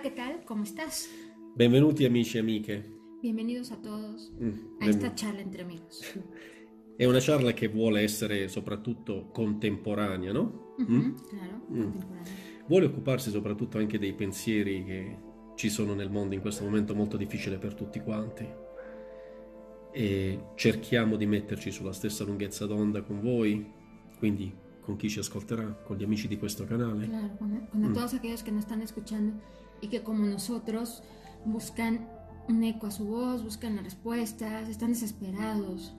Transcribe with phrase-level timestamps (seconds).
[0.00, 0.44] Hola, ¿qué tal?
[0.46, 1.10] ¿Cómo estás?
[1.56, 2.84] Benvenuti amici e amiche.
[3.20, 6.00] Bienvenidos a todos Mm, a esta charla entre amigos.
[6.96, 10.74] È una charla che vuole essere soprattutto contemporanea, no?
[10.78, 11.14] Ujú, Mm?
[11.28, 11.80] Claro, Mm.
[11.82, 12.32] contemporáneo.
[12.66, 15.18] Vuole occuparsi soprattutto anche dei pensieri che
[15.56, 18.46] ci sono nel mondo in questo momento molto difficile per tutti quanti.
[19.92, 23.70] E cerchiamo di metterci sulla stessa lunghezza d'onda con voi,
[24.18, 27.06] quindi con chi ci ascolterà, con gli amici di questo canale.
[27.06, 27.92] Claro, con, con Mm.
[27.92, 29.34] todos aquellos que nos están escuchando
[29.80, 31.02] y que como nosotros
[31.44, 32.06] buscan
[32.48, 35.94] un eco a su voz, buscan las respuestas, están desesperados,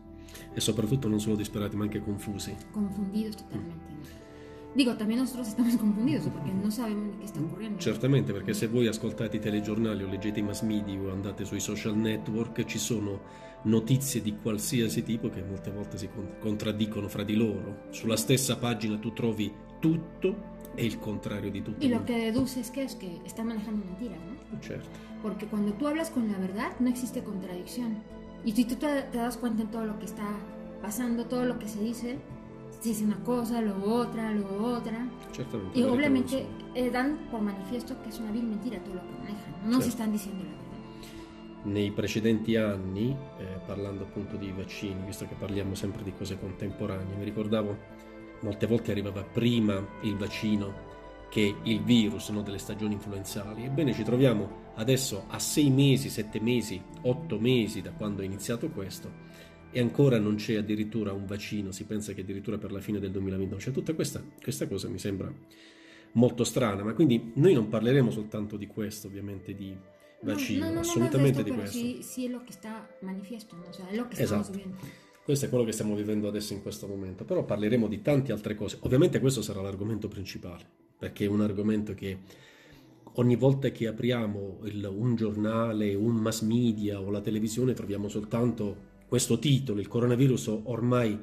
[0.56, 2.56] E soprattutto non solo disperati ma anche confusi.
[2.72, 3.76] confundidos totalmente.
[3.94, 4.02] ¿no?
[4.74, 7.78] Digo, también nosotros estamos confundidos porque no sabemos ni qué está ocurriendo.
[7.82, 11.60] Certamente, perché se voi ascoltate i telegiornali o leggete i mass media o andate sui
[11.60, 13.20] social network, ci sono
[13.64, 17.88] notizie di qualsiasi tipo che molte volte si con- contraddicono fra di loro.
[17.90, 21.84] Sulla stessa pagina tu trovi tutto e il contrario di tutto.
[21.86, 24.62] Y lo que deduces que es que están manejando mentiras, ¿no?
[24.62, 24.90] Certo.
[25.22, 27.98] Porque cuando tú hablas con la verdad no existe contradicción.
[28.44, 30.28] Y si tú te, te das cuenta en todo lo que está
[30.82, 32.18] pasando, todo lo que se dice,
[32.80, 35.08] se dice una cosa, luego otra, luego otra.
[35.32, 35.78] Certamente.
[35.78, 39.02] Y verità obviamente non eh, dan por manifiesto que es una vil mentira todo lo
[39.02, 39.52] que manejan.
[39.64, 39.84] No, No Certo.
[39.84, 40.62] se están diciendo la verdad.
[41.64, 47.16] Nei precedenti anni, eh, parlando appunto di vaccini, visto che parliamo sempre di cose contemporanee,
[47.16, 47.78] mi ricordavo
[48.42, 50.90] molte volte arrivava prima il vaccino
[51.30, 53.64] che il virus no, delle stagioni influenzali.
[53.64, 58.70] Ebbene, ci troviamo adesso a sei mesi, sette mesi, otto mesi da quando è iniziato
[58.70, 59.30] questo
[59.72, 63.12] e ancora non c'è addirittura un vaccino, si pensa che addirittura per la fine del
[63.12, 63.64] 2029.
[63.64, 65.34] Cioè tutta questa, questa cosa mi sembra
[66.14, 69.74] molto strana, ma quindi noi non parleremo soltanto di questo, ovviamente di
[70.24, 71.78] No, vaccino, no, no, no, assolutamente di questo.
[71.78, 74.52] Sí, sí es lo que está manifiesto, o sea, es lo que estamos Esatto.
[74.52, 74.78] viviendo.
[75.24, 78.56] Questo è quello che stiamo vivendo adesso in questo momento, però parleremo di tante altre
[78.56, 78.78] cose.
[78.82, 80.66] Ovviamente questo sarà l'argomento principale,
[80.98, 82.20] perché è un argomento che
[83.14, 88.90] ogni volta che apriamo il- un giornale, un mass media o la televisione troviamo soltanto
[89.08, 91.20] questo titolo, il coronavirus ormai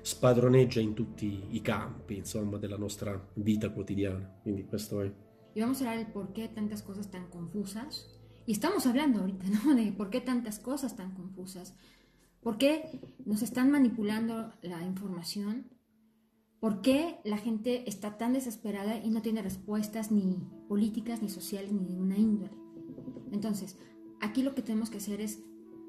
[0.00, 4.38] spadroneggia in tutti i campi, insomma, della nostra vita quotidiana.
[4.42, 5.12] Quindi questo è.
[5.54, 8.06] Y vamos a hablar del por qué tantas cosas tan confusas.
[8.44, 9.74] Y estamos hablando ahorita, ¿no?
[9.74, 11.74] De por qué tantas cosas tan confusas.
[12.46, 15.66] ¿Por qué nos están manipulando la información?
[16.60, 21.72] ¿Por qué la gente está tan desesperada y no tiene respuestas ni políticas, ni sociales,
[21.72, 22.52] ni de ninguna índole?
[23.32, 23.76] Entonces,
[24.20, 25.42] aquí lo que tenemos que hacer es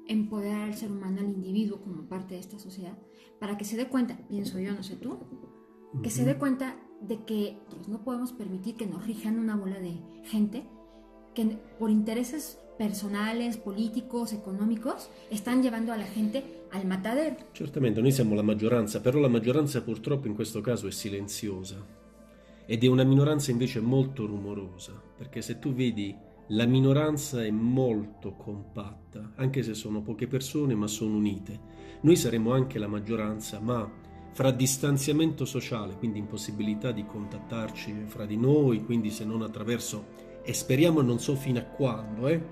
[0.08, 2.98] empoderar al ser humano, al individuo como parte de esta sociedad,
[3.38, 5.16] para que se dé cuenta, pienso yo, no sé tú,
[6.02, 9.78] que se dé cuenta de que pues, no podemos permitir que nos rijan una bola
[9.78, 10.68] de gente
[11.38, 17.36] que por intereses personales, políticos, económicos, están llevando la gente al matadero.
[17.52, 21.76] Certamente, noi siamo la maggioranza, però la maggioranza purtroppo in questo caso è silenziosa
[22.66, 26.14] ed è una minoranza invece molto rumorosa, perché se tu vedi
[26.48, 31.76] la minoranza è molto compatta, anche se sono poche persone ma sono unite.
[32.00, 33.88] Noi saremo anche la maggioranza, ma
[34.32, 40.54] fra distanziamento sociale, quindi impossibilità di contattarci fra di noi, quindi se non attraverso, e
[40.54, 42.42] speriamo non so fino a quando, eh?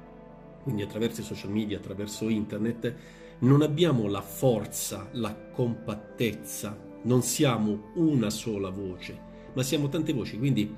[0.62, 2.94] quindi attraverso i social media, attraverso internet,
[3.38, 9.18] non abbiamo la forza, la compattezza, non siamo una sola voce,
[9.54, 10.74] ma siamo tante voci, quindi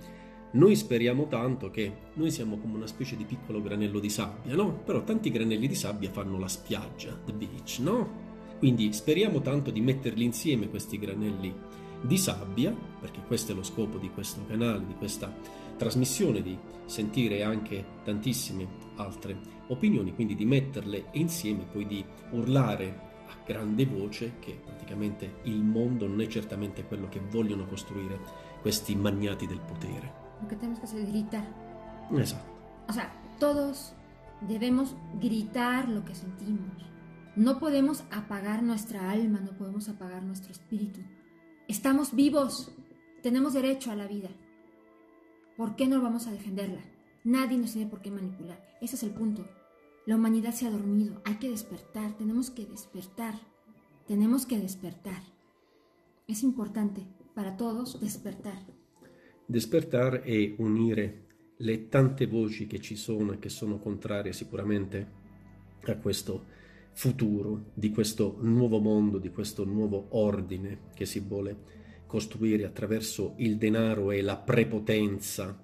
[0.52, 4.74] noi speriamo tanto che noi siamo come una specie di piccolo granello di sabbia, no?
[4.84, 8.26] Però tanti granelli di sabbia fanno la spiaggia, the beach, no?
[8.58, 11.52] Quindi speriamo tanto di metterli insieme questi granelli
[12.00, 15.34] di sabbia, perché questo è lo scopo di questo canale, di questa
[15.78, 18.66] trasmissione, di sentire anche tantissime
[18.96, 25.62] altre opinioni, quindi di metterle insieme, poi di urlare a grande voce che praticamente il
[25.62, 28.18] mondo non è certamente quello che vogliono costruire
[28.60, 30.12] questi magnati del potere.
[30.40, 31.44] Lo que tenemos que hacer es gritar.
[32.12, 32.50] Esatto.
[32.88, 33.92] O sea, todos
[34.40, 36.88] debemos gritar lo que sentimos.
[37.36, 41.00] No podemos apagar nuestra alma, no podemos apagar nuestro espíritu.
[41.68, 42.72] Estamos vivos,
[43.22, 44.30] tenemos derecho a la vida.
[45.58, 46.80] ¿Por qué no vamos a defenderla?
[47.24, 48.64] Nadie nos tiene por qué manipular.
[48.80, 49.44] Ese es el punto.
[50.06, 53.34] La humanidad se ha dormido, hay que despertar, tenemos que despertar,
[54.06, 55.20] tenemos que despertar.
[56.28, 58.64] Es importante para todos despertar.
[59.48, 61.26] Despertar e unire
[61.56, 65.08] le tante voci che ci sono e che sono contrarie sicuramente
[65.86, 66.44] a questo
[66.92, 71.56] futuro, di questo nuovo mondo, di questo nuovo ordine che si vuole
[72.08, 75.62] costruire attraverso il denaro e la prepotenza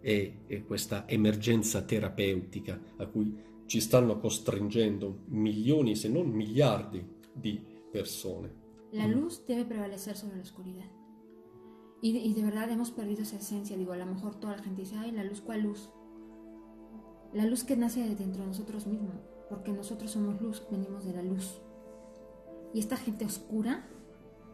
[0.00, 3.34] e, e questa emergenza terapeutica a cui
[3.66, 7.02] ci stanno costringendo milioni, se non miliardi
[7.32, 7.58] di
[7.90, 8.62] persone.
[8.90, 10.90] La luz debe prevalecer sobre la oscuridad.
[12.02, 13.76] Y, y de verdad hemos perdido esa esencia.
[13.76, 15.90] Digo, a lo mejor toda la gente dice, ay, la luz, ¿cuál luz?
[17.32, 19.16] La luz que nace de dentro de nosotros mismos,
[19.48, 21.60] porque nosotros somos luz, venimos de la luz.
[22.74, 23.88] Y esta gente oscura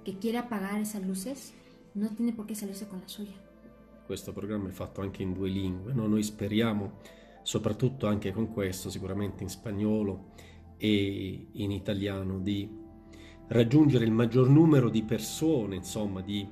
[0.03, 1.53] che quiere apagar esas luces
[1.95, 3.35] non tiene por qué salirse con la suya.
[4.07, 6.07] Questo programma è fatto anche in due lingue, no?
[6.07, 6.99] noi speriamo,
[7.43, 10.33] soprattutto anche con questo, sicuramente in spagnolo
[10.77, 12.69] e in italiano, di
[13.49, 16.47] raggiungere il maggior numero di persone, insomma, di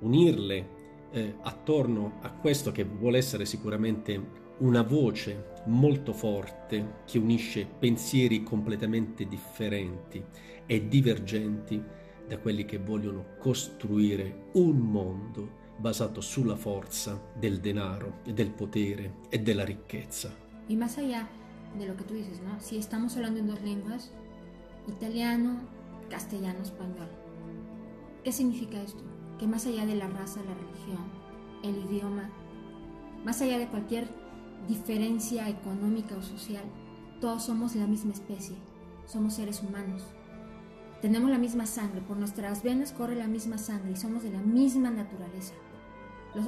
[0.00, 7.66] unirle eh, attorno a questo che vuole essere sicuramente una voce molto forte che unisce
[7.66, 10.22] pensieri completamente differenti
[10.66, 11.82] e divergenti
[12.28, 19.40] da quelli che vogliono costruire un mondo basato sulla forza del denaro del potere e
[19.40, 20.30] della ricchezza.
[20.68, 21.28] Y más allá
[21.78, 22.60] de lo que tú dices, ¿no?
[22.60, 24.12] Si estamos hablando en dos lenguas,
[24.86, 25.60] italiano,
[26.08, 27.08] castellano, español.
[28.22, 29.02] ¿Qué significa esto?
[29.38, 31.04] Que más allá de la raza, la religión,
[31.64, 32.30] el idioma,
[33.24, 34.08] más allá de cualquier
[34.68, 36.64] diferencia económica o social,
[37.20, 38.56] todos somos la misma especie,
[39.06, 40.04] somos seres humanos.
[41.02, 44.38] Tenemos la misma sangre, por nuestras venas corre la misma sangre y somos de la
[44.38, 45.52] misma naturaleza.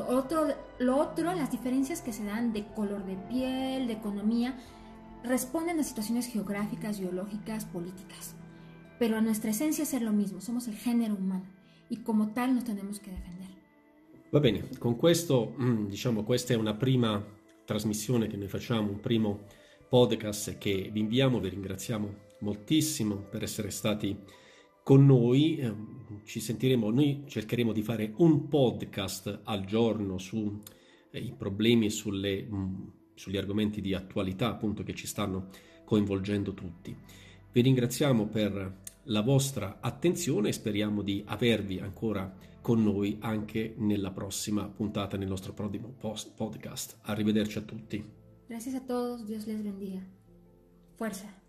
[0.08, 0.46] Otro,
[0.78, 4.56] lo otro, las diferencias que se dan de color de piel, de economía,
[5.24, 8.36] responden a situaciones geográficas, biológicas, políticas.
[9.00, 11.46] Pero a nuestra esencia es ser lo mismo, somos el género humano
[11.88, 13.48] y como tal nos tenemos que defender.
[14.32, 17.22] Va bene, con questo, mm, diciamo, questa è una prima
[17.64, 19.40] trasmissione che noi facciamo, un primo
[19.88, 24.16] podcast che vi inviamo, vi ringraziamo moltissimo per essere stati
[24.84, 25.74] con noi, eh,
[26.24, 30.60] ci sentiremo, noi cercheremo di fare un podcast al giorno sui
[31.10, 35.48] eh, problemi e mm, sugli argomenti di attualità appunto che ci stanno
[35.86, 36.94] coinvolgendo tutti.
[37.50, 44.10] Vi ringraziamo per la vostra attenzione e speriamo di avervi ancora con noi anche nella
[44.10, 45.94] prossima puntata nel nostro prossimo
[46.36, 46.98] podcast.
[47.02, 48.04] Arrivederci a tutti.
[48.46, 50.00] Grazie a tutti, Dios les bendiga.
[50.94, 51.43] Fuerza.